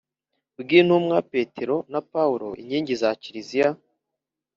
[0.59, 3.69] bw’intumwa petero na paulo inkingi za kiliziya,